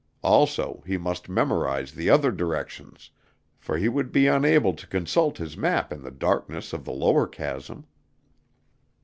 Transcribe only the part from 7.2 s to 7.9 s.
chasm.